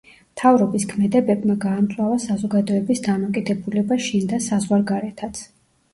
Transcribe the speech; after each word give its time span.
მთავრობის 0.35 0.85
ქმედებებმა 0.93 1.57
გაამწვავა 1.67 2.17
საზოგადოების 2.25 3.03
დამოკიდებულება 3.09 3.99
შინ 4.07 4.29
და 4.33 4.41
საზღვარგარეთაც. 4.51 5.45